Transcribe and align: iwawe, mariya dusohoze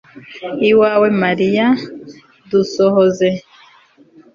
iwawe, 0.69 1.07
mariya 1.21 1.67
dusohoze 2.49 3.27